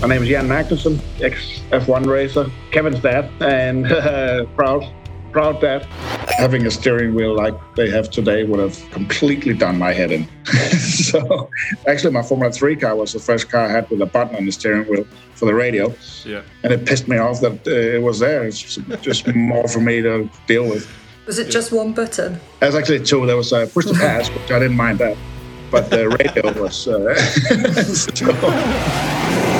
[0.00, 4.84] My name is Jan Magnussen, ex F1 racer, Kevin's dad, and uh, proud,
[5.30, 5.84] proud dad.
[6.38, 10.26] Having a steering wheel like they have today would have completely done my head in.
[10.78, 11.48] so,
[11.86, 14.46] actually, my Formula 3 car was the first car I had with a button on
[14.46, 15.04] the steering wheel
[15.34, 15.94] for the radio.
[16.24, 16.42] Yeah.
[16.64, 18.44] And it pissed me off that uh, it was there.
[18.44, 20.90] It's just, just more for me to deal with.
[21.26, 22.40] Was it just one button?
[22.58, 23.24] There's actually two.
[23.26, 25.16] There was uh, push to pass, which I didn't mind that.
[25.70, 26.88] But the radio was.
[26.88, 27.14] Uh,
[27.84, 29.59] so-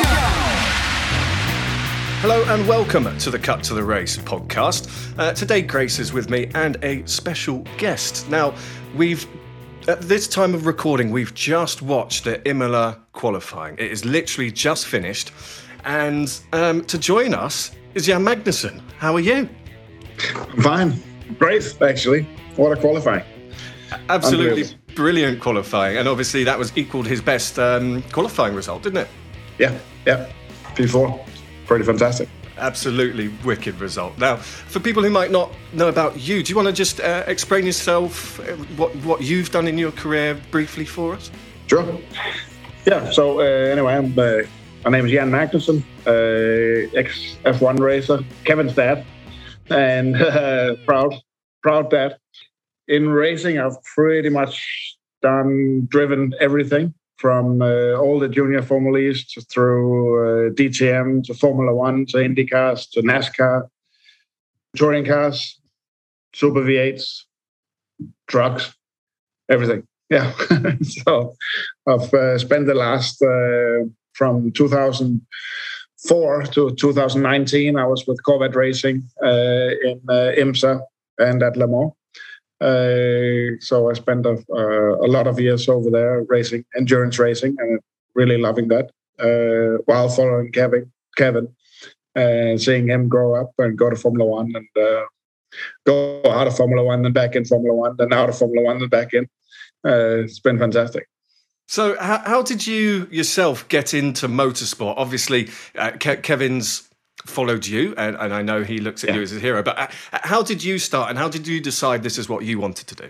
[2.21, 5.17] Hello and welcome to the Cut to the Race podcast.
[5.17, 8.29] Uh, today, Grace is with me and a special guest.
[8.29, 8.53] Now,
[8.95, 9.25] we've
[9.87, 13.73] at this time of recording, we've just watched the Imola qualifying.
[13.79, 15.31] It is literally just finished,
[15.83, 18.83] and um, to join us is Jan Magnussen.
[18.99, 19.49] How are you?
[20.35, 21.03] I'm Fine.
[21.39, 22.27] Great, actually.
[22.55, 23.23] What a qualifying.
[24.09, 29.07] Absolutely brilliant qualifying, and obviously that was equaled his best um, qualifying result, didn't it?
[29.57, 30.31] Yeah, yeah.
[30.75, 31.40] P4.
[31.71, 32.27] Pretty fantastic.
[32.57, 34.17] Absolutely wicked result.
[34.17, 37.23] Now, for people who might not know about you, do you want to just uh,
[37.27, 41.31] explain yourself, uh, what what you've done in your career briefly for us?
[41.67, 41.97] Sure.
[42.85, 44.41] Yeah, so uh, anyway, I'm, uh,
[44.83, 49.05] my name is Jan Magnussen, uh, ex F1 racer, Kevin's dad,
[49.69, 51.15] and uh, proud,
[51.63, 52.17] proud dad.
[52.89, 59.41] In racing, I've pretty much done, driven everything from uh, all the junior formulas to
[59.41, 63.69] through uh, DTM to Formula One to IndyCars to NASCAR,
[64.75, 65.59] touring cars,
[66.33, 67.25] Super V8s,
[68.27, 68.73] trucks,
[69.49, 69.83] everything.
[70.09, 70.33] Yeah.
[70.81, 71.35] so
[71.87, 77.77] I've uh, spent the last uh, from 2004 to 2019.
[77.77, 80.81] I was with Corvette Racing uh, in uh, IMSA
[81.19, 81.91] and at Le Mans.
[82.61, 87.55] Uh, so I spent a, uh, a lot of years over there racing, endurance racing,
[87.59, 87.79] and
[88.13, 88.91] really loving that.
[89.19, 91.47] Uh, while following Kevin, Kevin,
[92.15, 95.05] uh, seeing him grow up and go to Formula One and uh,
[95.85, 98.81] go out of Formula One and back in Formula One, then out of Formula One
[98.81, 99.27] and back in.
[99.83, 101.07] It's been fantastic.
[101.67, 104.93] So, how, how did you yourself get into motorsport?
[104.97, 105.45] Obviously,
[105.75, 106.90] Ke- Kevin's
[107.25, 109.63] followed you, and, and I know he looks at you as a hero.
[109.63, 112.59] But uh, how did you start, and how did you decide this is what you
[112.59, 113.09] wanted to do?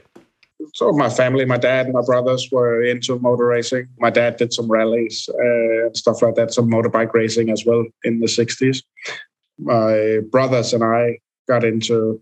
[0.73, 3.87] So my family, my dad and my brothers were into motor racing.
[3.97, 7.83] My dad did some rallies uh, and stuff like that, some motorbike racing as well
[8.03, 8.83] in the 60s.
[9.57, 12.21] My brothers and I got into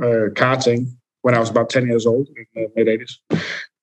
[0.00, 0.92] uh, karting
[1.22, 3.18] when I was about 10 years old in the mid 80s.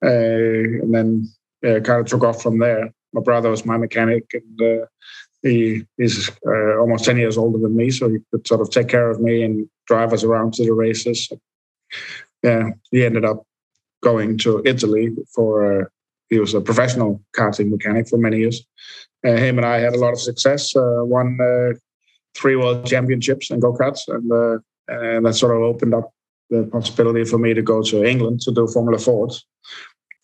[0.04, 1.30] Uh, and then
[1.66, 2.94] uh, kind of took off from there.
[3.14, 4.86] My brother was my mechanic, and uh,
[5.46, 8.88] he he's uh, almost ten years older than me, so he could sort of take
[8.88, 11.32] care of me and drive us around to the races.
[12.44, 13.44] Yeah, he ended up
[14.04, 15.82] going to Italy for.
[15.82, 15.86] Uh,
[16.30, 18.66] he was a professional karting mechanic for many years.
[19.24, 20.76] Uh, him and I had a lot of success.
[20.76, 21.78] Uh, won uh,
[22.36, 24.58] three world championships in go karts, and uh,
[24.88, 26.12] and that sort of opened up
[26.50, 29.34] the possibility for me to go to England to do Formula Ford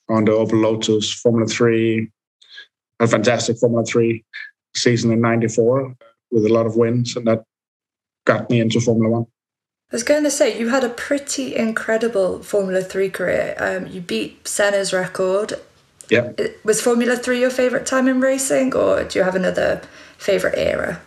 [0.09, 2.09] on the Opel Lotus Formula Three,
[2.99, 4.25] a fantastic Formula Three
[4.75, 5.95] season in '94
[6.31, 7.43] with a lot of wins, and that
[8.25, 9.25] got me into Formula One.
[9.91, 13.55] I was going to say you had a pretty incredible Formula Three career.
[13.59, 15.53] Um, you beat Senna's record.
[16.09, 16.31] Yeah.
[16.63, 19.81] Was Formula Three your favorite time in racing, or do you have another
[20.17, 21.01] favorite era?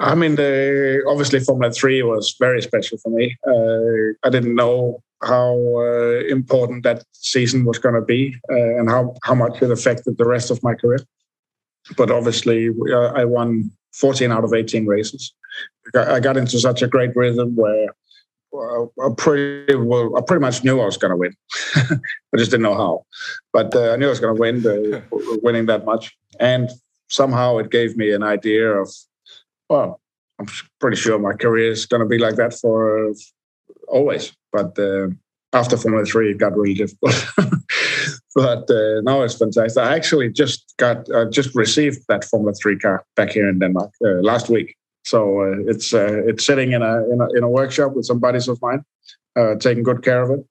[0.00, 3.36] I mean, the, obviously Formula Three was very special for me.
[3.46, 8.88] Uh, I didn't know how uh, important that season was going to be uh, and
[8.88, 11.00] how, how much it affected the rest of my career.
[11.96, 15.32] But obviously, uh, I won 14 out of 18 races.
[15.94, 17.88] I got into such a great rhythm where
[18.54, 21.34] I pretty well, I pretty much knew I was going to win.
[21.76, 23.04] I just didn't know how,
[23.52, 25.02] but uh, I knew I was going to win,
[25.42, 26.70] winning that much, and
[27.08, 28.90] somehow it gave me an idea of
[29.68, 30.00] well,
[30.38, 30.46] I'm
[30.80, 33.14] pretty sure my career is going to be like that for uh,
[33.88, 34.32] always.
[34.52, 35.08] But uh,
[35.52, 37.14] after Formula Three, it got really difficult.
[38.34, 39.82] but uh, now it's fantastic.
[39.82, 43.90] I actually just got uh, just received that Formula Three car back here in Denmark
[44.04, 44.76] uh, last week.
[45.04, 48.48] So uh, it's it's sitting in a, in a, in a workshop with some buddies
[48.48, 48.84] of mine,
[49.58, 50.44] taking good care of it.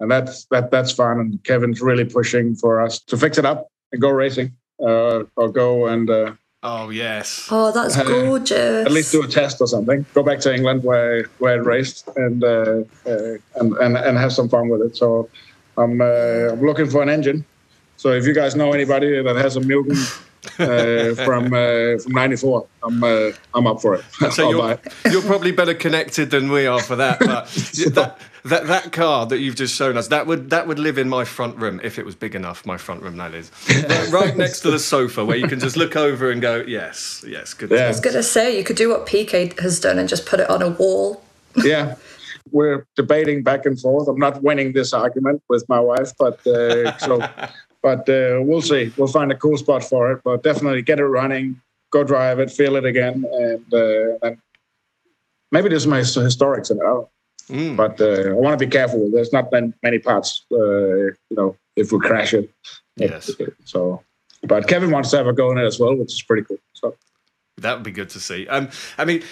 [0.00, 1.20] and that's that that's fun.
[1.20, 5.86] And Kevin's really pushing for us to fix it up and go racing, or go
[5.86, 6.36] and
[6.66, 7.46] Oh yes.
[7.50, 8.86] Oh, that's gorgeous.
[8.86, 10.06] At least do a test or something.
[10.14, 14.32] Go back to England where where it raced and uh, uh, and, and and have
[14.32, 14.96] some fun with it.
[14.96, 15.28] So
[15.76, 17.44] I'm uh, I'm looking for an engine.
[17.96, 19.96] So if you guys know anybody that has a Mugen
[20.58, 24.04] uh, from uh, from '94, I'm uh, I'm up for it.
[24.32, 24.78] So you're,
[25.10, 27.18] you're, probably better connected than we are for that.
[27.20, 27.46] But
[27.94, 31.08] that, that that car that you've just shown us that would that would live in
[31.08, 32.66] my front room if it was big enough.
[32.66, 33.50] My front room, that is,
[34.12, 37.54] right next to the sofa where you can just look over and go, yes, yes,
[37.54, 37.70] good.
[37.70, 37.84] Yeah.
[37.84, 40.40] I was going to say you could do what PK has done and just put
[40.40, 41.22] it on a wall.
[41.56, 41.94] yeah.
[42.54, 44.06] We're debating back and forth.
[44.06, 47.18] I'm not winning this argument with my wife, but uh, so,
[47.82, 48.92] but uh, we'll see.
[48.96, 50.22] We'll find a cool spot for it.
[50.22, 51.60] But definitely get it running,
[51.90, 54.38] go drive it, feel it again, and uh, and
[55.50, 57.08] maybe there's some historics in it.
[57.48, 57.76] Mm.
[57.76, 59.10] But uh, I want to be careful.
[59.10, 62.48] There's not been many parts, uh, you know, if we crash it.
[62.96, 63.32] Yes.
[63.64, 64.00] So,
[64.44, 66.58] but Kevin wants to have a go in it as well, which is pretty cool.
[66.72, 66.96] So
[67.58, 68.46] that would be good to see.
[68.46, 69.24] Um, I mean.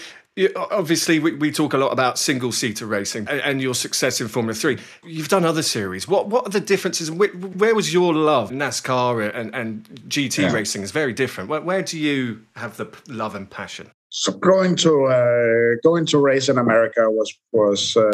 [0.56, 4.28] Obviously, we, we talk a lot about single seater racing and, and, your success in
[4.28, 4.78] Formula Three.
[5.04, 6.08] You've done other series.
[6.08, 7.10] What what are the differences?
[7.10, 8.50] Where, where was your love?
[8.50, 10.52] NASCAR and, and GT yeah.
[10.52, 11.50] racing is very different.
[11.50, 13.90] Where, where do you have the love and passion?
[14.08, 18.10] So going to uh, going to race in America was was uh,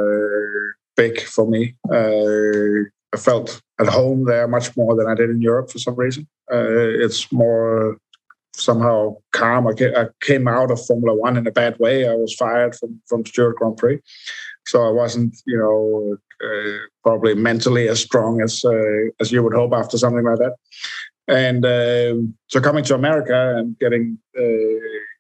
[0.97, 1.77] big for me.
[1.89, 5.95] Uh, I felt at home there much more than I did in Europe for some
[5.95, 6.27] reason.
[6.53, 7.97] Uh, it's more
[8.59, 9.67] somehow calm.
[9.67, 12.09] I came out of Formula One in a bad way.
[12.09, 14.01] I was fired from from Stewart Grand Prix,
[14.67, 19.55] so I wasn't, you know, uh, probably mentally as strong as uh, as you would
[19.55, 20.55] hope after something like that.
[21.29, 24.19] And um, so coming to America and getting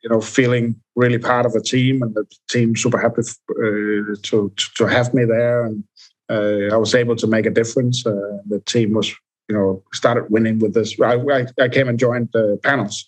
[0.02, 4.52] you know, feeling really part of a team, and the team super happy uh, to
[4.76, 5.84] to have me there, and
[6.30, 8.06] uh, I was able to make a difference.
[8.06, 9.08] Uh, the team was,
[9.48, 10.98] you know, started winning with this.
[11.00, 13.04] I, I, I came and joined the Panoz,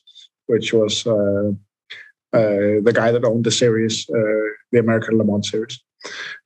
[0.51, 1.51] which was uh,
[2.33, 5.81] uh, the guy that owned the series, uh, the American Le Mans series,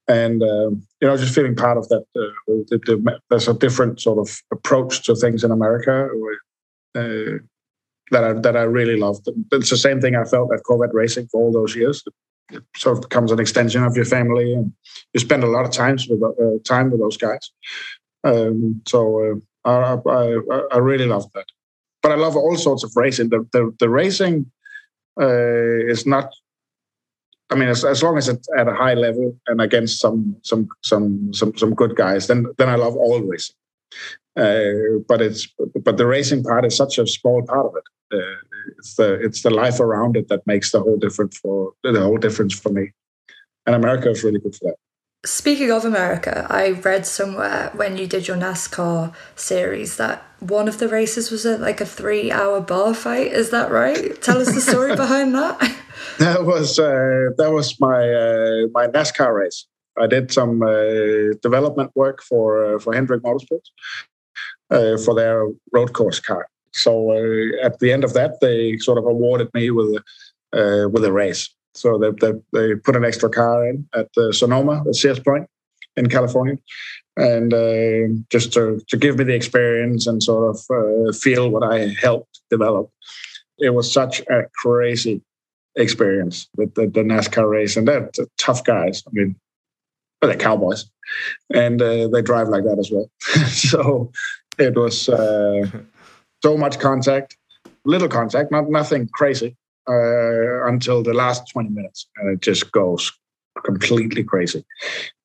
[0.08, 2.04] and you know, just feeling part of that.
[2.14, 6.08] The, the, there's a different sort of approach to things in America.
[8.10, 9.26] That I that I really loved.
[9.52, 12.04] It's the same thing I felt at Corvette Racing for all those years.
[12.52, 14.70] It sort of becomes an extension of your family, and
[15.14, 17.50] you spend a lot of times with uh, time with those guys.
[18.22, 21.46] Um, so uh, I, I, I really love that.
[22.04, 23.30] But I love all sorts of racing.
[23.30, 24.52] The the, the racing
[25.18, 26.28] uh, is not.
[27.50, 30.68] I mean, as, as long as it's at a high level and against some some
[30.82, 33.56] some some some good guys, then then I love all racing.
[34.36, 35.48] Uh, but it's
[35.86, 37.84] but the racing part is such a small part of it.
[38.14, 38.36] Uh,
[38.76, 42.18] it's the it's the life around it that makes the whole difference for the whole
[42.18, 42.92] difference for me.
[43.64, 44.76] And America is really good for that.
[45.24, 50.78] Speaking of America, I read somewhere when you did your NASCAR series that one of
[50.78, 53.32] the races was a, like a three-hour bar fight.
[53.32, 54.20] Is that right?
[54.20, 55.58] Tell us the story behind that.
[56.18, 59.66] That was uh, that was my uh, my NASCAR race.
[59.98, 63.70] I did some uh, development work for uh, for Hendrick Motorsports
[64.70, 66.48] uh, for their road course car.
[66.72, 70.02] so uh, at the end of that, they sort of awarded me with
[70.52, 71.48] uh, with a race.
[71.74, 75.48] So they, they, they put an extra car in at uh, Sonoma, at Sears Point
[75.96, 76.56] in California,
[77.16, 81.62] and uh, just to, to give me the experience and sort of uh, feel what
[81.62, 82.90] I helped develop.
[83.58, 85.22] It was such a crazy
[85.76, 89.02] experience with the, the NASCAR race, and they're tough guys.
[89.06, 89.36] I mean,
[90.22, 90.86] they're cowboys,
[91.52, 93.10] and uh, they drive like that as well.
[93.48, 94.10] so
[94.58, 95.66] it was uh,
[96.42, 97.36] so much contact,
[97.84, 99.56] little contact, not nothing crazy,
[99.88, 103.12] uh, until the last 20 minutes, and it just goes
[103.64, 104.64] completely crazy.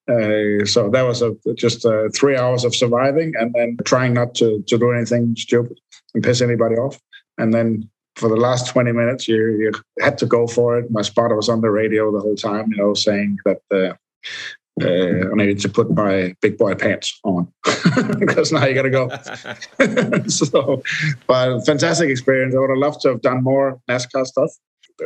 [0.10, 4.34] Uh, so that was a, just uh, three hours of surviving, and then trying not
[4.36, 5.80] to to do anything stupid
[6.14, 7.00] and piss anybody off.
[7.38, 10.92] And then for the last 20 minutes, you, you had to go for it.
[10.92, 13.62] My spotter was on the radio the whole time, you know, saying that
[14.84, 17.52] uh, I needed to put my big boy pants on
[18.20, 19.10] because now you got to go.
[20.28, 20.84] so,
[21.28, 22.56] but fantastic experience.
[22.56, 24.52] I would have loved to have done more NASCAR stuff.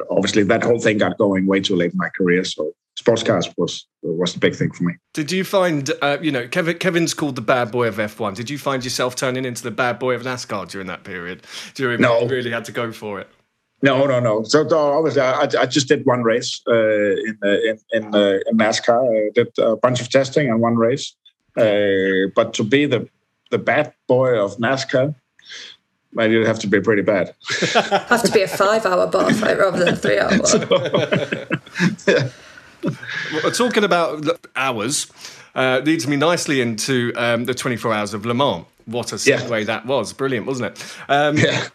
[0.10, 2.44] Obviously, that whole thing got going way too late in my career.
[2.44, 4.94] So, sports cars was was the big thing for me.
[5.14, 8.36] Did you find, uh, you know, Kevin, Kevin's called the bad boy of F1.
[8.36, 11.44] Did you find yourself turning into the bad boy of NASCAR during that period?
[11.76, 12.22] do During no.
[12.22, 13.30] you really had to go for it?
[13.84, 14.44] No, no, no.
[14.44, 19.28] So, obviously, I, I just did one race uh, in, in in in NASCAR.
[19.28, 21.14] I did a bunch of testing and one race.
[21.58, 23.10] Uh, but to be the
[23.52, 25.14] the bad boy of NASCAR,
[26.14, 27.36] man, you'd have to be pretty bad.
[27.74, 30.40] have to be a five-hour bar fight rather than a three-hour one.
[31.98, 32.30] So, yeah.
[33.34, 35.12] well, talking about hours
[35.56, 38.66] uh, leads me nicely into um, the 24 hours of Le Mans.
[38.86, 39.64] What a segue yeah.
[39.66, 40.14] that was!
[40.14, 40.96] Brilliant, wasn't it?
[41.10, 41.68] Um, yeah.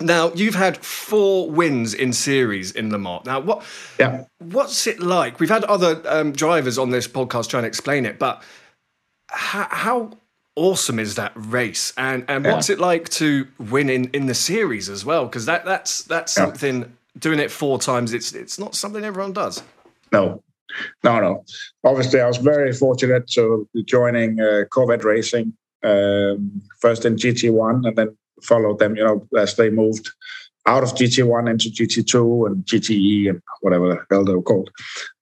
[0.00, 3.24] Now you've had four wins in series in Le Mans.
[3.26, 3.62] Now, what?
[3.98, 4.24] Yeah.
[4.38, 5.40] What's it like?
[5.40, 8.42] We've had other um, drivers on this podcast trying to explain it, but
[9.28, 10.10] how, how
[10.56, 11.92] awesome is that race?
[11.96, 12.52] And and yeah.
[12.52, 15.26] what's it like to win in, in the series as well?
[15.26, 16.44] Because that that's that's yeah.
[16.44, 16.96] something.
[17.18, 19.62] Doing it four times, it's it's not something everyone does.
[20.12, 20.42] No,
[21.02, 21.44] no, no.
[21.84, 25.52] Obviously, I was very fortunate to be joining uh, Corvette Racing
[25.82, 30.10] um, first in GT1 and then followed them, you know, as they moved
[30.66, 34.70] out of GT1 into GT2 and GTE and whatever the hell they were called.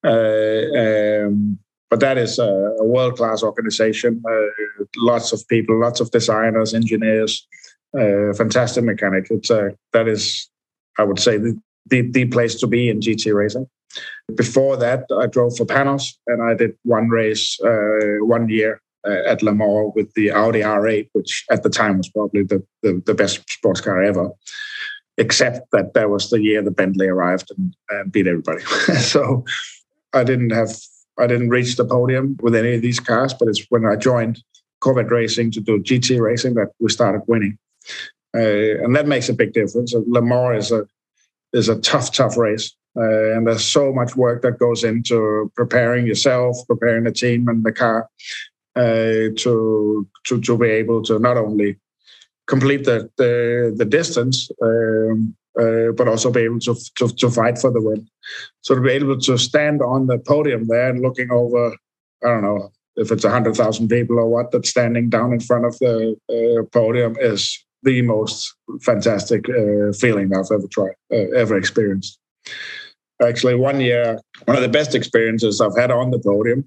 [0.04, 1.58] Uh, um,
[1.90, 4.22] but that is a, a world class organization.
[4.28, 7.46] Uh, lots of people, lots of designers, engineers,
[7.98, 9.28] uh, fantastic mechanic.
[9.30, 10.50] It's uh, that is,
[10.98, 13.66] I would say, the, the, the place to be in GT racing.
[14.34, 19.42] Before that, I drove for Panoz and I did one race uh, one year at
[19.42, 23.14] Le Mans with the Audi R8, which at the time was probably the, the, the,
[23.14, 24.30] best sports car ever,
[25.16, 28.62] except that that was the year the Bentley arrived and, and beat everybody.
[29.00, 29.44] so
[30.12, 30.70] I didn't have
[31.18, 34.42] I didn't reach the podium with any of these cars, but it's when I joined
[34.80, 37.58] Corvette Racing to do GT racing that we started winning,
[38.36, 39.94] uh, and that makes a big difference.
[39.94, 40.86] Le Mans is a
[41.52, 42.74] is a tough, tough race.
[42.96, 47.62] Uh, and there's so much work that goes into preparing yourself, preparing the team and
[47.64, 48.08] the car,
[48.76, 51.76] uh, to to to be able to not only
[52.46, 57.58] complete the the, the distance, um, uh, but also be able to, to, to fight
[57.58, 58.08] for the win.
[58.62, 61.74] So to be able to stand on the podium there and looking over,
[62.24, 65.64] I don't know if it's hundred thousand people or what that's standing down in front
[65.64, 71.56] of the uh, podium is the most fantastic uh, feeling I've ever tried, uh, ever
[71.56, 72.18] experienced
[73.26, 76.64] actually one year one of the best experiences i've had on the podium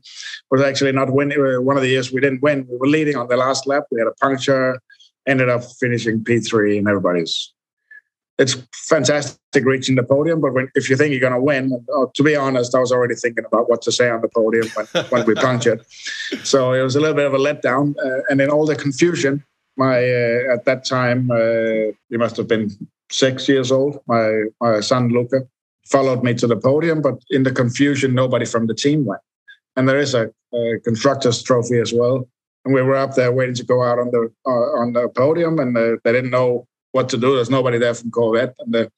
[0.50, 2.68] was actually not winning uh, one of the years we didn't win.
[2.70, 3.84] We were leading on the last lap.
[3.92, 4.80] We had a puncture
[5.28, 7.54] ended up finishing p3 and everybody's.
[8.38, 12.12] It's fantastic reaching the podium but when, if you think you're going to win oh,
[12.16, 15.06] to be honest i was already thinking about what to say on the podium when,
[15.10, 15.82] when we punctured.
[16.44, 19.44] So it was a little bit of a letdown uh, and in all the confusion
[19.78, 22.72] my uh, at that time uh, he must have been
[23.12, 25.46] six years old my my son luca
[25.92, 29.22] followed me to the podium, but in the confusion, nobody from the team went.
[29.76, 32.28] And there is a, a constructors trophy as well.
[32.66, 35.60] And we were up there waiting to go out on the uh, on the podium,
[35.60, 37.36] and uh, they didn't know what to do.
[37.36, 38.92] There's nobody there from Corvette, and the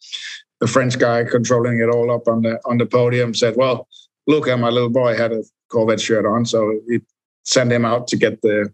[0.59, 3.87] the French guy controlling it all up on the on the podium said, "Well,
[4.27, 6.99] look, my little boy had a Corvette shirt on, so he
[7.45, 8.73] sent him out to get the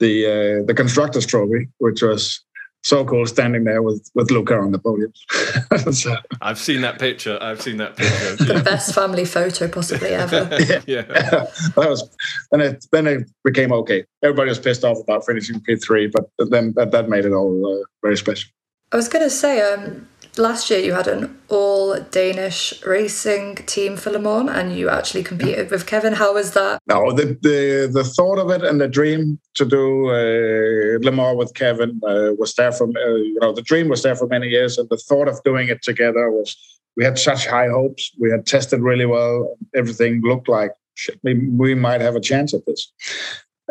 [0.00, 2.42] the uh, the constructors trophy, which was
[2.84, 5.12] so cool standing there with with Luca on the podium.
[5.92, 6.16] so.
[6.40, 7.38] I've seen that picture.
[7.40, 8.36] I've seen that picture.
[8.44, 8.62] the yeah.
[8.62, 10.48] best family photo possibly ever.
[10.60, 10.82] yeah.
[10.86, 11.02] yeah.
[11.02, 12.08] that was
[12.52, 14.04] and it then it became okay.
[14.22, 17.80] Everybody was pissed off about finishing P three, but then that, that made it all
[17.80, 18.50] uh, very special.
[18.92, 20.06] I was going to say, um,
[20.38, 25.22] last year you had an all Danish racing team for Le Mans and you actually
[25.22, 26.14] competed with Kevin.
[26.14, 26.80] How was that?
[26.86, 31.36] No, the, the the thought of it and the dream to do uh, Le Mans
[31.36, 34.48] with Kevin uh, was there from uh, you know the dream was there for many
[34.48, 36.56] years, and the thought of doing it together was
[36.96, 38.10] we had such high hopes.
[38.18, 39.56] We had tested really well.
[39.74, 42.92] Everything looked like shit, we, we might have a chance at this.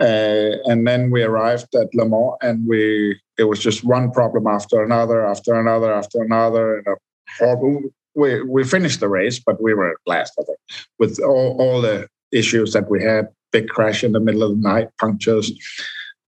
[0.02, 4.48] Uh, and then we arrived at Le Mans, and we it was just one problem
[4.48, 6.96] after another, after another, after another, and a
[7.38, 7.82] horrible.
[8.16, 10.60] We we finished the race, but we were last, I think,
[11.00, 13.28] with all, all the issues that we had.
[13.52, 15.52] Big crash in the middle of the night, punctures.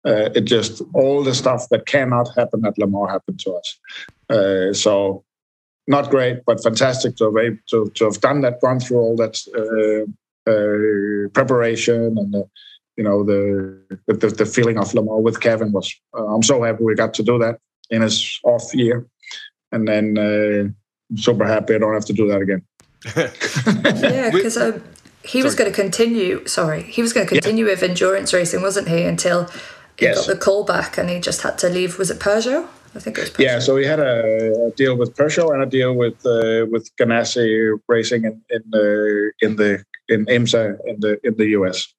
[0.06, 3.78] Uh, it just all the stuff that cannot happen at Le Mans happened to us.
[4.30, 5.24] Uh, so
[5.88, 9.36] not great, but fantastic to have, to, to have done that, gone through all that
[9.56, 10.04] uh,
[10.50, 12.44] uh, preparation and
[12.98, 15.94] you know the, the the feeling of Le Mans with Kevin was.
[16.12, 19.06] Uh, I'm so happy we got to do that in his off year,
[19.70, 20.68] and then uh,
[21.10, 22.62] I'm super happy I don't have to do that again.
[24.02, 24.82] yeah, because um,
[25.22, 26.44] he was going to continue.
[26.46, 27.70] Sorry, he was going to continue yeah.
[27.70, 29.04] with endurance racing, wasn't he?
[29.04, 29.44] Until
[29.96, 30.26] he yes.
[30.26, 31.98] got the call back, and he just had to leave.
[31.98, 32.66] Was it Peugeot?
[32.96, 33.30] I think it was.
[33.30, 33.44] Peugeot.
[33.44, 36.90] Yeah, so he had a, a, deal with Peugeot and a deal with uh, with
[36.96, 41.94] Ganassi Racing in in the in the in IMSA in the in the US.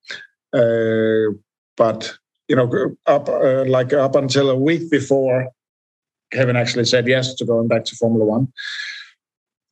[0.54, 1.34] Uh,
[1.78, 5.50] but you know, up uh, like up until a week before
[6.32, 8.52] Kevin actually said yes to going back to Formula One,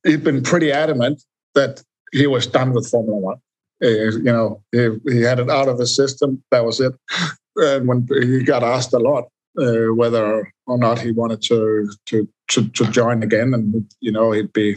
[0.04, 1.22] he'd been pretty adamant
[1.54, 1.82] that
[2.12, 3.38] he was done with Formula One.
[3.80, 6.42] You know, he, he, had it out of the system.
[6.50, 6.94] That was it.
[7.60, 9.24] And when he got asked a lot
[9.60, 14.30] uh, whether or not he wanted to, to to to join again, and you know,
[14.30, 14.76] he'd be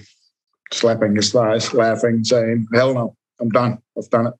[0.74, 3.78] slapping his thighs, laughing, saying, "Hell no, I'm done.
[3.96, 4.34] I've done it."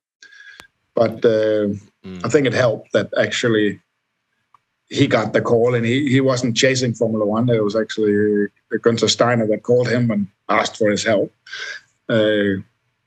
[0.94, 1.72] But uh,
[2.04, 2.24] mm.
[2.24, 3.80] I think it helped that actually
[4.88, 7.48] he got the call and he, he wasn't chasing Formula One.
[7.48, 8.48] It was actually
[8.82, 11.32] Gunther Steiner that called him and asked for his help.
[12.08, 12.60] Uh,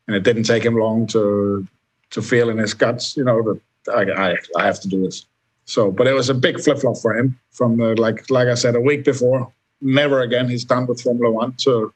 [0.07, 1.67] and it didn't take him long to
[2.11, 3.61] to feel in his guts, you know, that
[3.93, 5.25] I, I, I have to do this.
[5.65, 8.55] So, but it was a big flip flop for him from the, like like I
[8.55, 9.51] said a week before.
[9.81, 10.47] Never again.
[10.47, 11.57] He's done with Formula One.
[11.57, 11.93] So,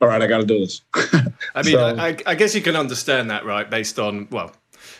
[0.00, 0.80] all right, I got to do this.
[1.54, 3.68] I mean, so, I, I guess you can understand that, right?
[3.68, 4.52] Based on well,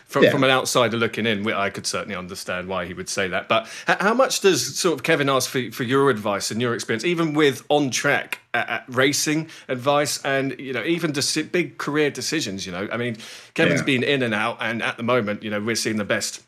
[0.09, 0.31] from, yeah.
[0.31, 3.47] from an outsider looking in, I could certainly understand why he would say that.
[3.47, 7.05] But how much does sort of Kevin ask for, for your advice and your experience,
[7.05, 8.39] even with on track
[8.87, 12.65] racing advice and you know even just big career decisions?
[12.65, 13.17] You know, I mean,
[13.53, 13.85] Kevin's yeah.
[13.85, 16.41] been in and out, and at the moment, you know, we're seeing the best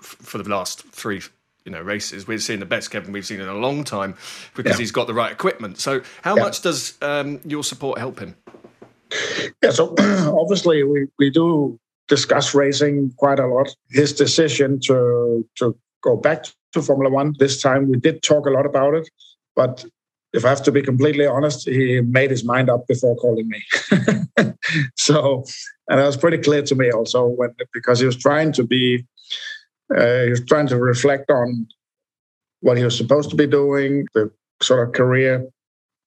[0.00, 1.20] for the last three
[1.64, 2.28] you know races.
[2.28, 4.14] We're seeing the best Kevin we've seen in a long time
[4.54, 4.78] because yeah.
[4.78, 5.80] he's got the right equipment.
[5.80, 6.42] So, how yeah.
[6.44, 8.36] much does um, your support help him?
[9.62, 13.68] Yeah, so obviously we, we do discuss racing quite a lot.
[13.90, 18.50] His decision to to go back to Formula One this time, we did talk a
[18.50, 19.08] lot about it,
[19.56, 19.84] but
[20.32, 23.60] if I have to be completely honest, he made his mind up before calling me.
[24.96, 25.44] so,
[25.88, 29.04] and that was pretty clear to me also when because he was trying to be,
[29.96, 31.66] uh, he was trying to reflect on
[32.60, 34.30] what he was supposed to be doing, the
[34.62, 35.44] sort of career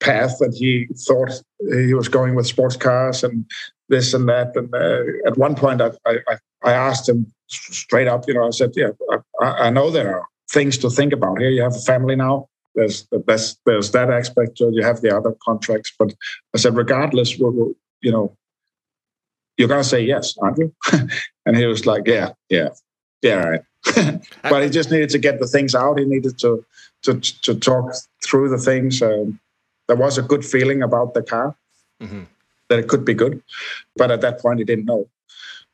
[0.03, 3.45] path that he thought he was going with sports cars and
[3.89, 4.55] this and that.
[4.55, 6.17] And uh, at one point, I, I,
[6.63, 8.89] I asked him straight up, you know, I said, yeah,
[9.41, 11.49] I, I know there are things to think about here.
[11.49, 12.47] You have a family now.
[12.75, 14.59] There's there's there's that aspect.
[14.59, 16.13] You have the other contracts, but
[16.55, 18.35] I said, regardless, we'll, we'll, you know,
[19.57, 20.73] you're gonna say yes, aren't you?
[21.45, 22.69] and he was like, yeah, yeah,
[23.21, 23.61] yeah, right.
[24.41, 25.99] but he just needed to get the things out.
[25.99, 26.65] He needed to
[27.03, 27.93] to to talk
[28.25, 29.03] through the things.
[29.03, 29.39] Um,
[29.93, 31.56] there was a good feeling about the car.
[32.01, 32.23] Mm-hmm
[32.73, 33.41] that it could be good.
[33.95, 35.08] But at that point, he didn't know.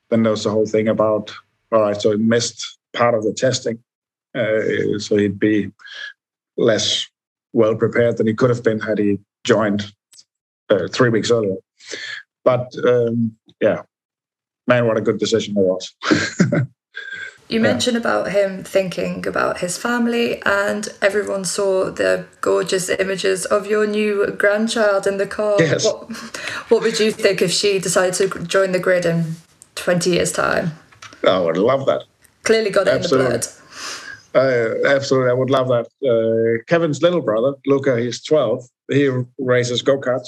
[0.10, 1.32] Then there was the whole thing about,
[1.72, 3.82] all right, so he missed part of the testing.
[4.36, 5.72] Uh, so he'd be
[6.58, 7.08] less
[7.54, 9.92] well prepared than he could have been had he joined
[10.70, 11.56] uh, three weeks earlier.
[12.44, 13.84] But um, yeah,
[14.68, 15.96] man, what a good decision it was.
[17.50, 23.66] You mentioned about him thinking about his family, and everyone saw the gorgeous images of
[23.66, 25.56] your new grandchild in the car.
[25.58, 25.84] Yes.
[25.84, 26.12] What,
[26.70, 29.36] what would you think if she decided to join the grid in
[29.74, 30.74] 20 years' time?
[31.24, 32.04] Oh, I would love that.
[32.44, 33.48] Clearly got it in the blood.
[34.36, 35.88] Uh, absolutely, I would love that.
[36.08, 38.64] Uh, Kevin's little brother, Luca, he's 12.
[38.92, 39.10] He
[39.40, 40.28] races go karts.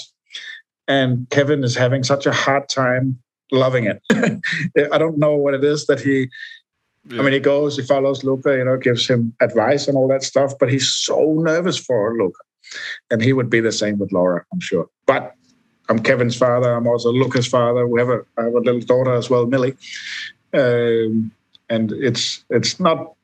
[0.88, 4.02] And Kevin is having such a hard time loving it.
[4.92, 6.28] I don't know what it is that he
[7.08, 7.20] yeah.
[7.20, 10.22] I mean, he goes, he follows Luca, you know, gives him advice and all that
[10.22, 12.40] stuff, but he's so nervous for Luca.
[13.10, 14.88] And he would be the same with Laura, I'm sure.
[15.06, 15.34] But
[15.88, 16.72] I'm Kevin's father.
[16.72, 17.86] I'm also Luca's father.
[17.86, 19.76] We have a, I have a little daughter as well, Millie.
[20.54, 21.32] Um,
[21.68, 23.14] and it's it's not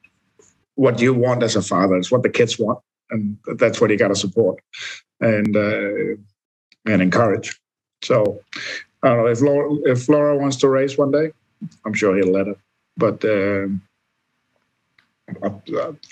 [0.74, 1.96] what you want as a father.
[1.96, 4.60] It's what the kids want, and that's what you got to support.
[5.20, 6.16] And uh,
[6.86, 7.60] and encourage.
[8.02, 8.40] So
[9.02, 11.32] I don't know if Laura, if Laura wants to race one day,
[11.84, 12.56] I'm sure he'll let her.
[12.98, 13.80] But um,
[15.42, 15.50] I,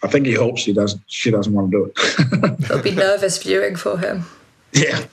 [0.02, 1.02] I, think he hopes she doesn't.
[1.08, 2.64] She doesn't want to do it.
[2.64, 4.24] It'll be nervous viewing for him.
[4.72, 5.04] Yeah,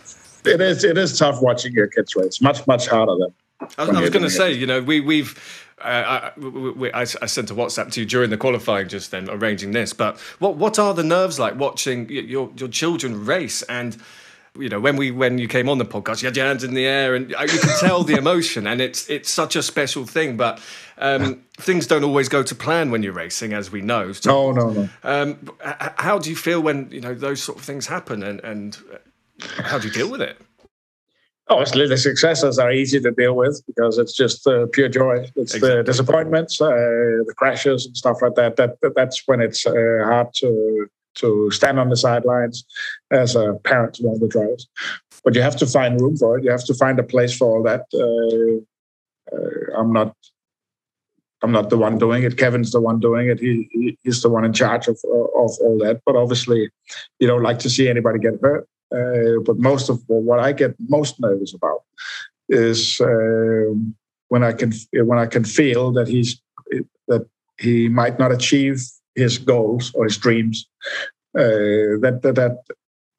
[0.45, 0.83] it is.
[0.83, 2.41] It is tough watching your kids race.
[2.41, 3.33] Much much harder than.
[3.77, 5.59] I, I was going to say, you know, we we've.
[5.81, 9.29] Uh, I, we, I, I, sent a WhatsApp to you during the qualifying, just then
[9.29, 9.91] arranging this.
[9.91, 13.97] But what what are the nerves like watching your your children race and
[14.57, 16.73] you know when we when you came on the podcast you had your hands in
[16.73, 20.37] the air and you can tell the emotion and it's it's such a special thing
[20.37, 20.61] but
[20.99, 24.69] um, things don't always go to plan when you're racing as we know so, no
[24.69, 25.49] no no um,
[25.97, 28.77] how do you feel when you know those sort of things happen and and
[29.41, 30.37] how do you deal with it
[31.49, 35.25] Obviously, the successes are easy to deal with because it's just uh, pure joy.
[35.35, 35.75] It's exactly.
[35.75, 38.55] the disappointments, uh, the crashes, and stuff like that.
[38.55, 39.73] That, that that's when it's uh,
[40.05, 42.65] hard to to stand on the sidelines
[43.12, 44.67] as a parent to one of the drivers.
[45.23, 46.43] But you have to find room for it.
[46.43, 47.86] You have to find a place for all that.
[47.93, 50.15] Uh, uh, I'm not.
[51.41, 52.38] I'm not the one doing it.
[52.38, 53.39] Kevin's the one doing it.
[53.39, 56.02] He, he he's the one in charge of of all that.
[56.06, 56.69] But obviously,
[57.19, 58.67] you don't like to see anybody get hurt.
[58.93, 61.82] Uh, but most of what I get most nervous about
[62.47, 63.95] is um,
[64.30, 66.41] when I can when I can feel that he's
[67.08, 67.26] that
[67.60, 68.84] he might not achieve
[69.15, 70.67] his goals or his dreams.
[71.36, 72.58] Uh, that, that that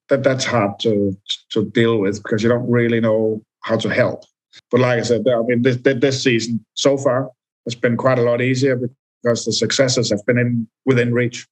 [0.09, 1.17] that that's hard to
[1.51, 4.25] to deal with because you don't really know how to help.
[4.71, 7.31] But like I said, I mean, this this season so far
[7.67, 8.77] has been quite a lot easier
[9.23, 11.47] because the successes have been in within reach,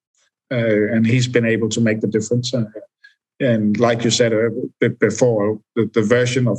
[0.52, 2.54] uh, and he's been able to make the difference.
[2.54, 2.64] Uh,
[3.40, 4.32] and like you said
[4.78, 6.58] bit before, the, the version of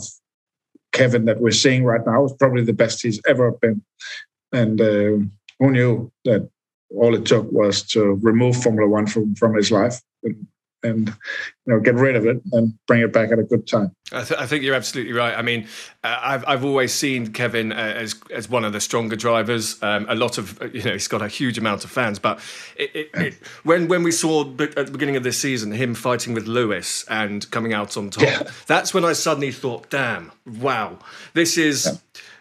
[0.91, 3.81] Kevin that we're seeing right now is probably the best he's ever been.
[4.51, 5.25] And uh,
[5.59, 6.49] who knew that
[6.95, 10.47] all it took was to remove Formula One from, from his life and,
[10.83, 11.07] and
[11.65, 13.95] you know get rid of it and bring it back at a good time.
[14.11, 15.33] I, th- I think you're absolutely right.
[15.35, 15.67] I mean,
[16.03, 19.81] uh, I've I've always seen Kevin uh, as as one of the stronger drivers.
[19.81, 22.39] Um, a lot of you know he's got a huge amount of fans, but
[22.75, 26.33] it, it, it, when when we saw at the beginning of this season him fighting
[26.33, 28.43] with Lewis and coming out on top, yeah.
[28.67, 30.99] that's when I suddenly thought, damn, wow,
[31.33, 31.85] this is.
[31.85, 31.97] Yeah.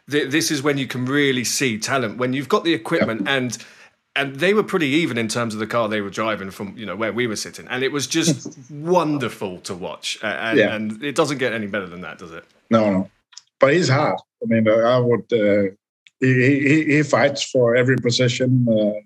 [0.08, 3.34] This is when you can really see talent when you've got the equipment yeah.
[3.34, 3.64] and
[4.14, 6.84] and they were pretty even in terms of the car they were driving from you
[6.84, 10.18] know where we were sitting, and it was just wonderful to watch.
[10.22, 10.74] Uh, and, yeah.
[10.74, 12.44] and, it doesn't get any better than that, does it?
[12.70, 13.10] No, no.
[13.58, 14.18] But he's hard.
[14.42, 15.32] I mean, uh, I would.
[15.32, 15.74] Uh,
[16.20, 19.00] he, he, he fights for every position, uh,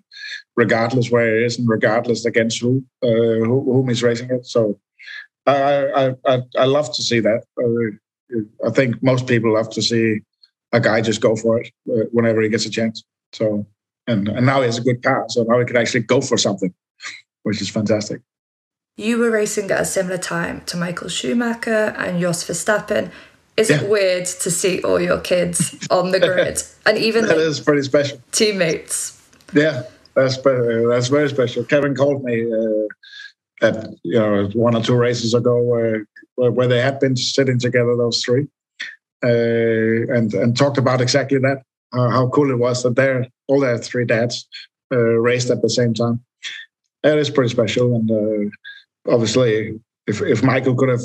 [0.55, 4.45] regardless where he is and regardless against who, uh, who whom he's racing it.
[4.45, 4.79] So,
[5.45, 7.43] I I I, love to see that.
[7.57, 10.19] Uh, I think most people love to see
[10.73, 11.71] a guy just go for it
[12.11, 13.03] whenever he gets a chance.
[13.31, 13.65] So
[14.07, 16.37] and, and now he has a good car, so now he can actually go for
[16.37, 16.73] something,
[17.43, 18.21] which is fantastic.
[18.95, 23.11] You were racing at a similar time to Michael Schumacher and Jos Verstappen.
[23.55, 23.81] Is yeah.
[23.81, 27.83] it weird to see all your kids on the grid and even that is pretty
[27.83, 29.19] special teammates?
[29.53, 31.63] Yeah, that's that's very special.
[31.63, 36.81] Kevin called me uh, at you know one or two races ago where where they
[36.81, 38.47] had been sitting together, those three,
[39.23, 41.63] uh, and and talked about exactly that
[41.93, 44.47] uh, how cool it was that they're all their three dads
[44.91, 46.19] uh, raced at the same time.
[47.03, 51.03] That is pretty special, and uh, obviously, if if Michael could have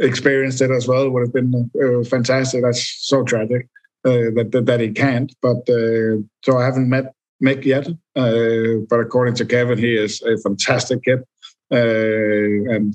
[0.00, 2.62] experienced it as well, it would have been uh, fantastic.
[2.62, 3.68] That's so tragic
[4.04, 5.32] uh, that, that, that he can't.
[5.42, 7.12] But uh, so I haven't met
[7.44, 11.22] Mick yet, but according to Kevin, he is a fantastic kid,
[11.70, 12.94] and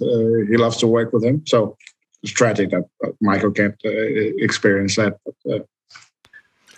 [0.49, 1.43] he loves to work with him.
[1.45, 1.77] So
[2.23, 2.85] it's tragic that
[3.21, 5.17] Michael can't experience that.
[5.45, 5.67] But,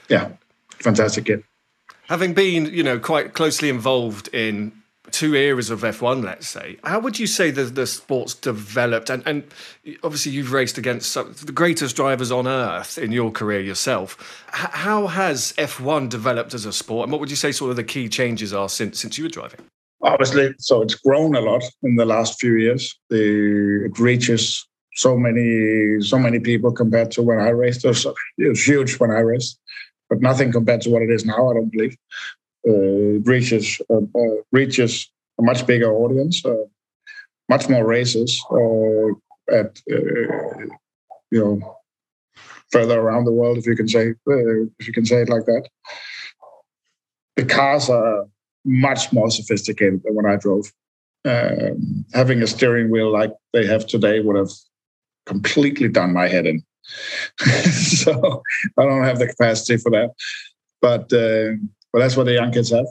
[0.10, 0.30] yeah,
[0.80, 1.44] fantastic kid.
[2.08, 4.72] Having been, you know, quite closely involved in
[5.12, 9.10] two eras of F1, let's say, how would you say that the sport's developed?
[9.10, 9.44] And, and
[10.04, 14.46] obviously, you've raced against some, the greatest drivers on earth in your career yourself.
[14.50, 17.06] H- how has F1 developed as a sport?
[17.06, 19.30] And what would you say sort of the key changes are since, since you were
[19.30, 19.60] driving?
[20.02, 22.98] Obviously, so it's grown a lot in the last few years.
[23.10, 27.86] The, it reaches so many so many people compared to when I raced.
[27.86, 28.06] It was,
[28.38, 29.60] it was huge when I raced
[30.10, 31.50] but nothing compared to what it is now.
[31.50, 31.96] I don't believe
[32.68, 36.56] uh, it reaches uh, uh, reaches a much bigger audience, uh,
[37.50, 41.78] much more races uh, at you know
[42.72, 45.68] further around the world, if you can say if you can say it like that.
[47.36, 48.26] The cars are
[48.66, 50.72] much more sophisticated than when I drove.
[51.24, 54.52] Um, having a steering wheel like they have today would have
[55.26, 56.64] completely done my head in.
[57.72, 58.44] so
[58.78, 60.12] I don't have the capacity for that.
[60.82, 61.58] But uh,
[61.92, 62.86] but that's what the young kids have.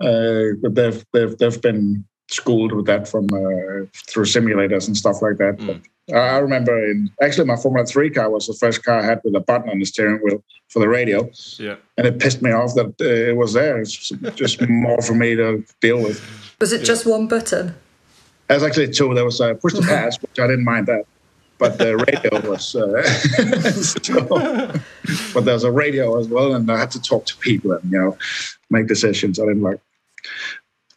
[0.00, 5.22] Uh, but they've they've they've been schooled with that from uh, through simulators and stuff
[5.22, 5.56] like that.
[5.58, 5.80] But
[6.16, 9.20] I I remember in actually my Formula Three car was the first car I had
[9.24, 11.76] with a button on the steering wheel for the radio, Yeah.
[11.96, 13.80] and it pissed me off that uh, it was there.
[13.80, 16.20] It's just more for me to deal with.
[16.60, 17.74] Was it just one button?
[18.48, 19.14] There's actually two.
[19.14, 21.04] There was a push to pass, which I didn't mind that.
[21.58, 23.02] But the radio was, uh,
[23.72, 24.80] so-
[25.34, 27.98] but there's a radio as well, and I had to talk to people and you
[27.98, 28.16] know
[28.70, 29.40] make decisions.
[29.40, 29.80] I didn't like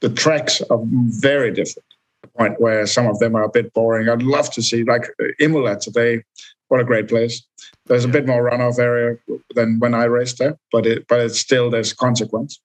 [0.01, 1.85] the tracks are very different.
[2.23, 4.09] The point where some of them are a bit boring.
[4.09, 5.07] I'd love to see like
[5.39, 6.23] Imola today.
[6.67, 7.41] What a great place!
[7.87, 9.17] There's a bit more runoff area
[9.55, 12.59] than when I raced there, but it but it's still there's consequence.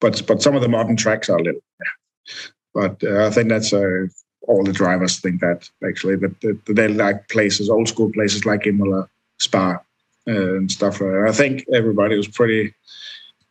[0.00, 1.60] But but some of the modern tracks are a little.
[1.80, 2.34] Yeah.
[2.74, 4.06] But uh, I think that's uh,
[4.48, 9.08] all the drivers think that actually that, they like places, old school places like Imola,
[9.38, 9.78] Spa,
[10.26, 11.00] uh, and stuff.
[11.00, 12.74] Uh, I think everybody was pretty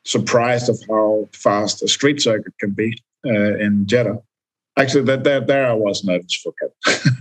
[0.03, 4.21] surprised of how fast a street circuit can be uh, in Jeddah.
[4.77, 7.17] Actually, that there, there I was nervous for Kevin.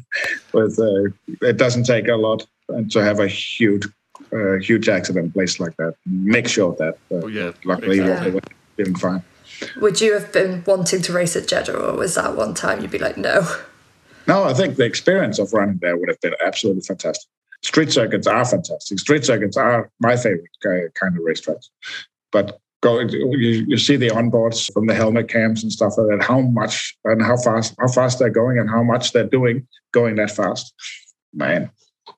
[0.53, 3.87] With uh, it doesn't take a lot and to have a huge,
[4.33, 5.95] uh, huge accident place like that.
[6.07, 6.99] Make sure of that.
[7.11, 8.31] Uh, yeah, luckily, exactly.
[8.31, 8.45] he was
[8.77, 9.23] doing fine.
[9.77, 12.91] Would you have been wanting to race at Jeddah, or was that one time you'd
[12.91, 13.47] be like, no?
[14.27, 17.29] No, I think the experience of running there would have been absolutely fantastic.
[17.63, 18.99] Street circuits are fantastic.
[18.99, 21.69] Street circuits are my favorite kind of racetracks.
[22.33, 26.27] But go, you, you see the onboards from the helmet cams and stuff like that.
[26.27, 30.17] How much and how fast, how fast they're going, and how much they're doing going
[30.17, 30.75] that fast.
[31.33, 31.71] Man,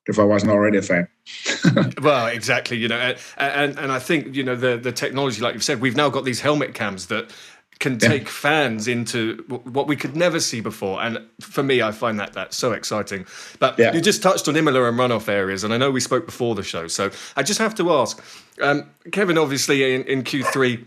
[0.09, 1.07] if I wasn't already a fan.
[2.03, 2.77] well, exactly.
[2.79, 5.97] You know, and, and I think you know the the technology, like you've said, we've
[5.97, 7.31] now got these helmet cams that
[7.79, 8.09] can Yeah.
[8.09, 11.01] take fans into what we could never see before.
[11.01, 13.25] And for me, I find that that so exciting.
[13.61, 13.93] But Yeah.
[13.95, 16.65] you just touched on Imola and runoff areas, and I know we spoke before the
[16.65, 18.21] show, so I just have to ask,
[18.61, 19.39] um, Kevin.
[19.39, 20.85] Obviously, in, in Q three,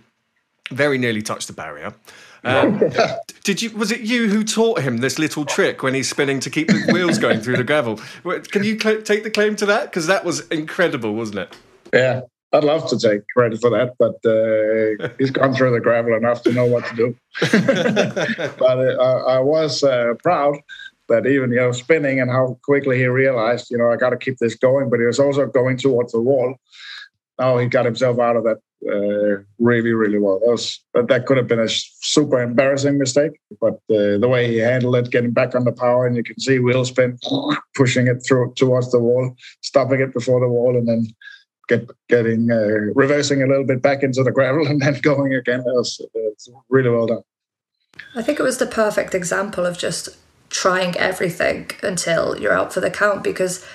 [0.72, 1.94] very nearly touched the barrier.
[2.44, 2.82] Um,
[3.44, 3.72] did you?
[3.72, 6.90] Was it you who taught him this little trick when he's spinning to keep the
[6.92, 8.00] wheels going through the gravel?
[8.52, 9.86] Can you cl- take the claim to that?
[9.86, 11.58] Because that was incredible, wasn't it?
[11.94, 12.22] Yeah,
[12.54, 16.44] I'd love to take credit for that, but uh, he's gone through the gravel enough
[16.44, 17.16] to know what to do.
[17.42, 20.58] but uh, I, I was uh, proud
[21.10, 24.18] that even you know spinning and how quickly he realized, you know, I got to
[24.18, 24.90] keep this going.
[24.90, 26.56] But he was also going towards the wall.
[27.42, 30.40] Now he got himself out of that uh, really, really well.
[30.40, 34.48] That was that, that could have been a super embarrassing mistake, but uh, the way
[34.48, 37.18] he handled it, getting back on the power, and you can see wheel spin,
[37.76, 41.08] pushing it through towards the wall, stopping it before the wall, and then
[41.68, 45.64] get getting uh, reversing a little bit back into the gravel and then going again.
[45.66, 47.24] That was, it's really well done.
[48.16, 50.10] I think it was the perfect example of just
[50.50, 53.66] trying everything until you're out for the count because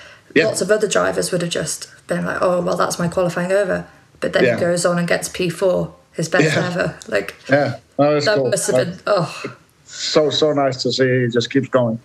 [0.45, 3.87] lots of other drivers would have just been like, oh, well, that's my qualifying over.
[4.19, 4.55] But then Yeah.
[4.55, 6.67] he goes on and gets P4, his best Yeah.
[6.67, 6.95] ever.
[7.07, 8.49] Like, Yeah, no, that cool.
[8.49, 9.43] must have been, oh,
[9.85, 11.99] so so nice to see he just keeps going.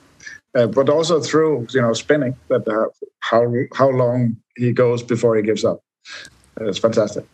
[0.54, 2.86] Uh, but also through you know spinning that uh,
[3.20, 5.80] how how long he goes before he gives up.
[6.60, 7.24] Uh, It's fantastic.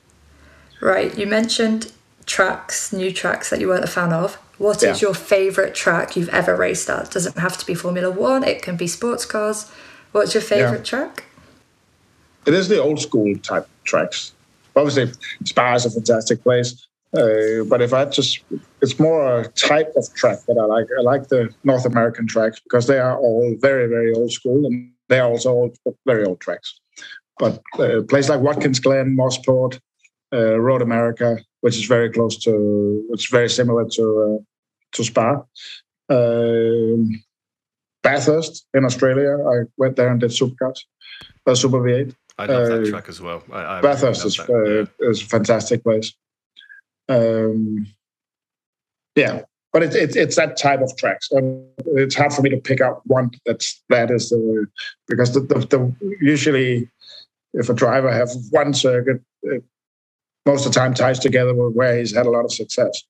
[0.81, 1.17] right.
[1.19, 1.91] You mentioned
[2.27, 4.37] tracks, new tracks that you weren't a fan of.
[4.59, 5.09] What is Yeah.
[5.09, 7.11] your favourite track you've ever raced at?
[7.11, 9.67] Doesn't have to be Formula One, it can be sports cars.
[10.13, 11.25] What's your favourite track?
[12.47, 14.33] It is the old school type tracks.
[14.75, 15.13] Obviously,
[15.45, 16.87] Spa is a fantastic place.
[17.17, 18.41] Uh, but if I just,
[18.83, 20.87] it's more a type of track that I like.
[20.99, 24.93] I like the North American tracks because they are all very, very old school and
[25.09, 26.79] they are also old, very old tracks.
[27.39, 29.81] But uh, a place like Watkins Glen, Mosport,
[30.33, 34.45] uh, Road America, which is very close to, which is very similar to uh,
[34.93, 35.43] to Spa.
[36.11, 37.23] Um,
[38.03, 40.79] Bathurst in Australia, I went there and did supercars,
[41.47, 42.15] uh, Super V8.
[42.39, 43.43] I love that Uh, track as well.
[43.53, 44.89] I, I Bathurst really is, that.
[45.03, 46.13] uh, is a fantastic place.
[47.09, 47.87] Um,
[49.17, 51.29] yeah, but it, it, it's that type of tracks.
[51.37, 54.67] Um, it's hard for me to pick out one that's that is the
[55.09, 56.89] because the, the, the usually
[57.55, 59.65] if a driver have one circuit, it,
[60.47, 63.03] most of the time ties together with where he's had a lot of success.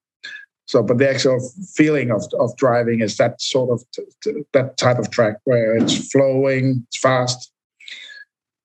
[0.69, 1.41] So, but the actual
[1.75, 5.75] feeling of, of driving is that sort of t- t- that type of track where
[5.75, 7.51] it's flowing, it's fast,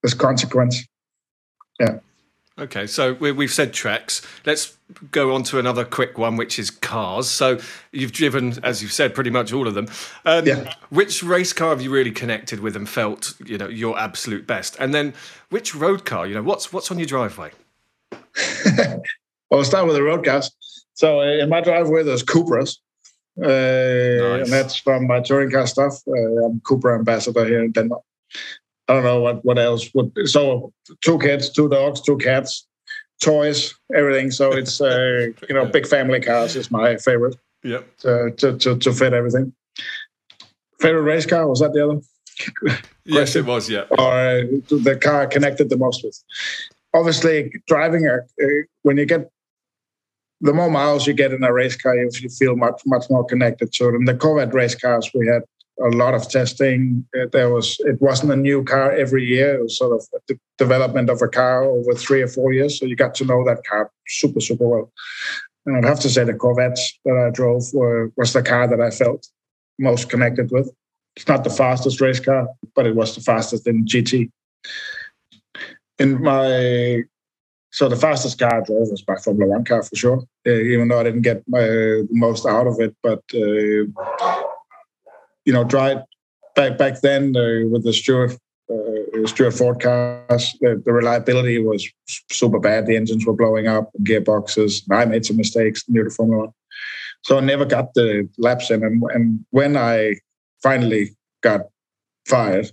[0.01, 0.85] there's consequence.
[1.79, 1.99] Yeah.
[2.59, 4.21] Okay, so we, we've said tracks.
[4.45, 4.77] Let's
[5.11, 7.29] go on to another quick one, which is cars.
[7.29, 7.57] So
[7.93, 9.87] you've driven, as you've said, pretty much all of them.
[10.25, 10.45] Um,
[10.89, 14.75] Which race car have you really connected with and felt, you know, your absolute best?
[14.77, 15.13] And then
[15.51, 16.27] which road car?
[16.27, 17.51] You know, what's what's on your driveway?
[19.53, 20.49] Well, I'll start with the road cars.
[20.93, 22.77] So uh, in my driveway, there's Cupras.
[23.41, 25.95] Uh, And that's from my touring car stuff.
[26.07, 28.03] Uh, I'm Cupra ambassador here in Denmark.
[28.87, 30.11] I don't know what, what else would.
[30.25, 32.67] So two kids, two dogs, two cats,
[33.21, 34.29] toys, everything.
[34.31, 37.35] So it's, uh, you know, big family cars is my favorite.
[37.63, 37.97] Yep.
[37.99, 39.53] To, to, to, to fit everything.
[40.79, 42.77] Favorite race car was that the other?
[43.05, 43.69] yes, it was.
[43.69, 43.85] Yeah.
[43.91, 46.21] Or uh, the car I connected the most with.
[46.93, 48.47] Obviously, driving a uh,
[48.83, 49.31] when you get
[50.43, 53.69] the more miles you get in a race car, you feel much much more connected
[53.73, 53.95] it.
[53.95, 55.43] And the Corvette race cars, we had
[55.81, 57.05] a lot of testing.
[57.17, 59.55] Uh, there was it wasn't a new car every year.
[59.55, 62.77] It was sort of the development of a car over three or four years.
[62.77, 64.91] So you got to know that car super super well.
[65.65, 68.81] And I'd have to say the Corvettes that I drove were, was the car that
[68.81, 69.25] I felt
[69.79, 70.69] most connected with.
[71.15, 74.29] It's not the fastest race car, but it was the fastest in GT.
[75.99, 77.03] In my
[77.73, 80.23] so the fastest car I drove was my Formula One car for sure.
[80.45, 84.37] Uh, even though I didn't get my, the most out of it, but uh,
[85.43, 85.97] you know, drive
[86.55, 88.37] back back then uh, with the Stewart
[88.71, 91.89] uh, Stewart Ford cars, the, the, reliability was
[92.31, 92.85] super bad.
[92.85, 94.83] The engines were blowing up, gearboxes.
[94.91, 96.53] I made some mistakes near the Formula One,
[97.23, 98.83] so I never got the laps in.
[98.83, 100.17] And, and when I
[100.61, 101.61] finally got
[102.27, 102.71] fired,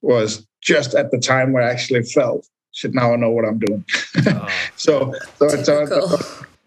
[0.00, 2.48] was just at the time where I actually felt
[2.80, 2.94] shit.
[2.94, 3.84] Now I know what I'm doing.
[4.26, 4.48] Oh.
[4.76, 5.82] so, so it's uh,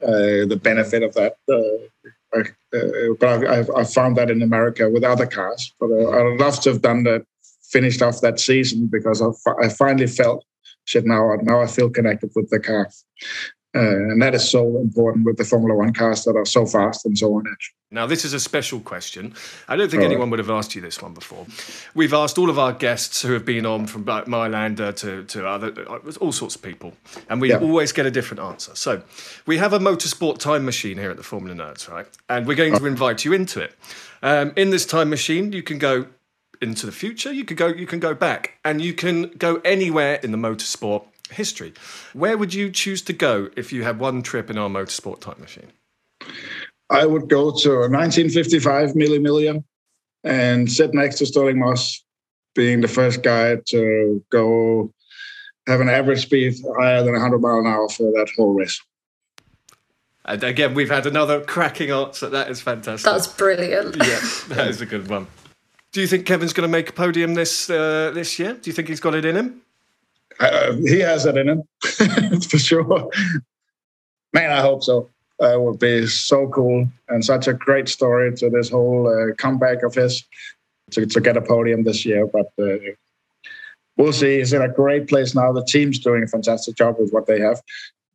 [0.02, 1.38] uh, the benefit of that.
[1.50, 2.44] Uh, uh,
[3.20, 5.74] but I, I, found that in America with other cars.
[5.80, 7.26] But uh, I'd love to have done that,
[7.64, 9.30] finished off that season because I,
[9.64, 10.44] I finally felt
[10.86, 11.06] shit.
[11.06, 12.90] Now, now I feel connected with the car.
[13.76, 17.06] Uh, and that is so important with the Formula One cars that are so fast
[17.08, 17.74] and so on edge.
[17.90, 19.34] Now, this is a special question.
[19.68, 21.46] I don't think anyone would have asked you this one before.
[21.96, 25.74] We've asked all of our guests who have been on from Mayländer to, to other,
[25.88, 26.94] uh, all sorts of people,
[27.30, 27.58] and we yeah.
[27.58, 28.76] always get a different answer.
[28.76, 29.02] So,
[29.46, 32.08] we have a motorsport time machine here at the Formula Nerds, right?
[32.30, 33.76] And we're going to invite you into it.
[34.22, 36.08] Um, in this time machine, you can go
[36.62, 40.16] into the future, you can go, you can go back, and you can go anywhere
[40.24, 41.74] in the motorsport history.
[42.14, 45.40] Where would you choose to go if you had one trip in our motorsport time
[45.40, 45.72] machine?
[46.90, 49.64] I would go to 1955 Mille Miglia
[50.24, 52.04] and sit next to Stirling Moss,
[52.56, 54.94] being the first guy to go
[55.68, 58.80] have an average speed higher than 100 mile an hour for that whole race.
[60.26, 62.30] And again, we've had another cracking answer.
[62.30, 63.12] That is fantastic.
[63.12, 63.96] That's brilliant.
[63.98, 65.28] yeah, that is a good one.
[65.92, 68.54] Do you think Kevin's going to make a podium this uh, this year?
[68.54, 69.62] Do you think he's got it in him?
[70.40, 71.64] Uh, he has it in him
[72.42, 73.10] for sure.
[74.34, 75.10] Man, I hope so.
[75.40, 79.84] That would be so cool and such a great story to this whole uh, comeback
[79.84, 80.24] of his
[80.92, 82.28] to, to get a podium this year.
[82.28, 82.78] But uh,
[83.98, 84.38] we'll see.
[84.38, 85.52] He's in a great place now.
[85.52, 87.62] The team's doing a fantastic job with what they have.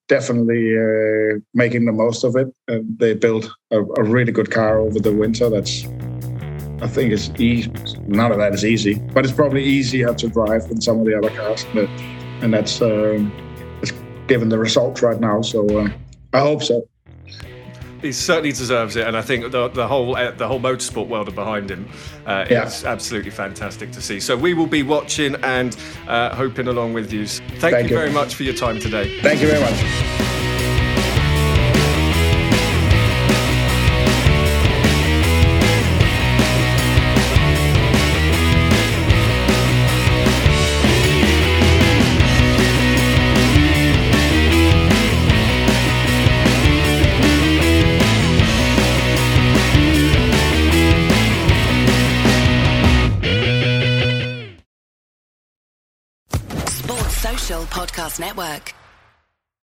[0.08, 2.48] Definitely uh, making the most of it.
[2.66, 5.50] They built a, a really good car over the winter.
[5.50, 5.84] That's
[6.80, 7.70] I think it's easy.
[8.06, 11.16] None of that is easy, but it's probably easier to drive than some of the
[11.16, 11.66] other cars.
[11.74, 11.88] But,
[12.40, 13.32] and that's um,
[13.82, 13.92] it's
[14.26, 15.42] given the results right now.
[15.42, 15.88] So uh,
[16.32, 16.88] I hope so.
[18.00, 21.28] He certainly deserves it, and I think the, the whole uh, the whole motorsport world
[21.28, 21.88] are behind him.
[22.24, 22.62] Uh, yeah.
[22.62, 24.20] It's absolutely fantastic to see.
[24.20, 27.26] So we will be watching and uh, hoping along with you.
[27.26, 29.20] Thank, Thank you, you very much for your time today.
[29.20, 30.37] Thank you very much.
[57.98, 58.77] Podcast Network.